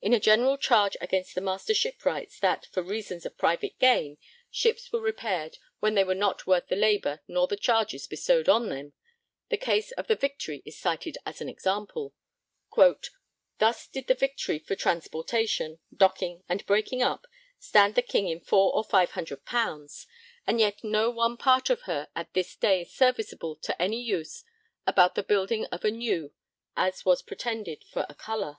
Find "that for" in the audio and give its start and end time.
2.40-2.82